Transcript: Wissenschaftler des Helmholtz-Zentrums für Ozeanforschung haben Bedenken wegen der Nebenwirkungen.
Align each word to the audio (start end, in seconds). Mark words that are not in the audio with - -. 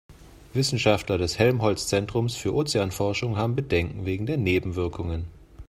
Wissenschaftler 0.53 1.19
des 1.19 1.37
Helmholtz-Zentrums 1.37 2.35
für 2.35 2.55
Ozeanforschung 2.55 3.37
haben 3.37 3.55
Bedenken 3.55 4.03
wegen 4.03 4.25
der 4.25 4.37
Nebenwirkungen. 4.37 5.27